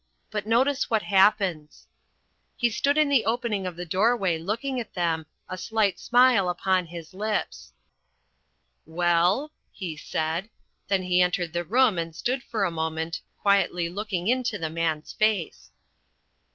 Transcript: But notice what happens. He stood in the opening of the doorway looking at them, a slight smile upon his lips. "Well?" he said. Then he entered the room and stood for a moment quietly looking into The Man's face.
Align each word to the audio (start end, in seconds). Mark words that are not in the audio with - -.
But 0.31 0.47
notice 0.47 0.89
what 0.89 1.03
happens. 1.03 1.85
He 2.57 2.71
stood 2.71 2.97
in 2.97 3.07
the 3.07 3.23
opening 3.23 3.67
of 3.67 3.75
the 3.75 3.85
doorway 3.85 4.39
looking 4.39 4.79
at 4.79 4.95
them, 4.95 5.27
a 5.47 5.59
slight 5.59 5.99
smile 5.99 6.49
upon 6.49 6.87
his 6.87 7.13
lips. 7.13 7.71
"Well?" 8.87 9.51
he 9.71 9.95
said. 9.95 10.49
Then 10.87 11.03
he 11.03 11.21
entered 11.21 11.53
the 11.53 11.63
room 11.63 11.99
and 11.99 12.15
stood 12.15 12.41
for 12.41 12.63
a 12.63 12.71
moment 12.71 13.21
quietly 13.43 13.89
looking 13.89 14.27
into 14.27 14.57
The 14.57 14.71
Man's 14.71 15.13
face. 15.13 15.69